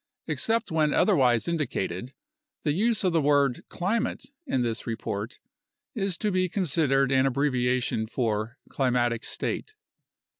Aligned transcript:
Except 0.25 0.71
when 0.71 0.95
otherwise 0.95 1.47
indicated, 1.47 2.15
the 2.63 2.71
use 2.71 3.03
of 3.03 3.13
the 3.13 3.21
word 3.21 3.63
"climate" 3.69 4.31
in 4.47 4.63
this 4.63 4.87
report 4.87 5.37
is 5.93 6.17
to 6.17 6.31
be 6.31 6.49
considered 6.49 7.11
an 7.11 7.27
abbreviation 7.27 8.07
for 8.07 8.57
climatic 8.67 9.23
state. 9.23 9.75